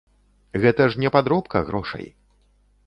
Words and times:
Гэта 0.63 0.87
ж 0.93 1.03
не 1.03 1.09
падробка 1.17 1.57
грошай. 1.69 2.05